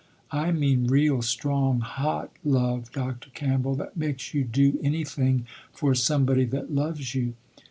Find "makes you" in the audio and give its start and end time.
3.95-4.43